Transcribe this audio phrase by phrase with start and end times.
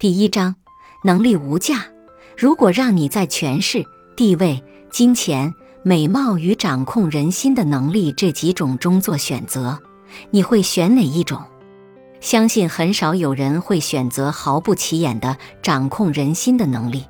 [0.00, 0.54] 第一章，
[1.02, 1.84] 能力无价。
[2.36, 9.76] 如果让你在权势、地位、金钱、美貌与掌控人心的能力这几种中做选择，
[10.30, 11.42] 你会选哪一种？
[12.20, 17.04] 相信很少有人会选择毫不起眼的掌控人心的能力。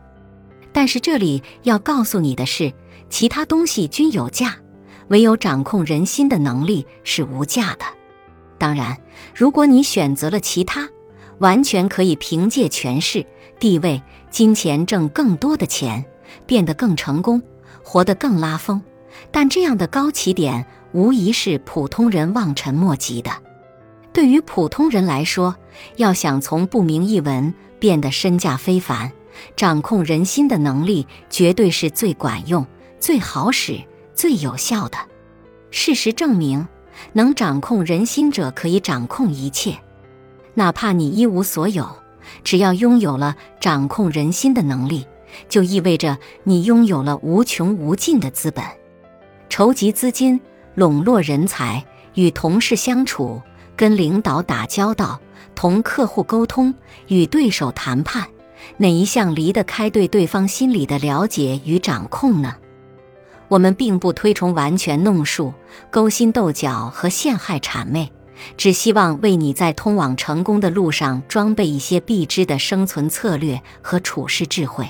[0.73, 2.73] 但是这里要告诉你的是，
[3.11, 4.57] 其他东西均有价，
[5.09, 7.85] 唯有掌控人心的能力是无价的。
[8.57, 8.97] 当然，
[9.35, 10.89] 如果你选择了其他，
[11.39, 13.25] 完全可以凭借权势、
[13.59, 16.05] 地位、金钱挣更多的钱，
[16.47, 17.43] 变得更成功，
[17.83, 18.83] 活得更拉风。
[19.31, 23.31] 但这样的高起点无疑是普通人望尘莫及的。
[24.13, 25.55] 对于普通人来说，
[25.97, 29.13] 要想从不明一文变得身价非凡，
[29.57, 32.67] 掌控人心的能力绝对是最管用、
[32.99, 33.81] 最好使、
[34.15, 34.99] 最有效的。
[35.71, 36.67] 事实证明，
[37.13, 39.79] 能掌控人心者可以掌控一切。
[40.59, 41.89] 哪怕你一无所有，
[42.43, 45.07] 只要拥有了掌控人心的能力，
[45.49, 48.65] 就意味着你拥有了无穷无尽的资本。
[49.49, 50.41] 筹集资金、
[50.75, 51.85] 笼络人才、
[52.15, 53.41] 与同事相处、
[53.77, 55.21] 跟领导打交道、
[55.55, 56.75] 同客户沟通、
[57.07, 58.27] 与对手谈判，
[58.79, 62.57] 哪一项离得开对对方心理的了解与掌控呢？
[63.47, 65.55] 我们并不推崇完全弄术、
[65.89, 68.11] 勾心斗角和陷害谄媚。
[68.57, 74.89] 只希望为你在通往成功的路上装备一些必知的生存策略和处世智慧。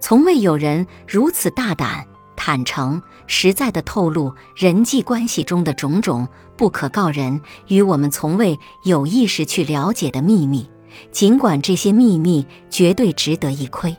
[0.00, 2.06] 从未有人如此大胆、
[2.36, 10.68] 坦诚、实在地透露人际关系中的种种不可告人与我们从未有意识去了解的秘密，
[11.12, 13.96] 尽管这些秘密绝对值得一窥。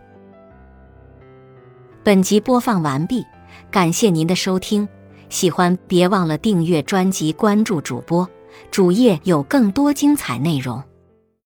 [2.03, 3.23] 本集播放完毕，
[3.71, 4.87] 感谢您的收听。
[5.29, 8.29] 喜欢别忘了订阅专辑、关注主播。
[8.71, 10.83] 主页有更多精彩内容。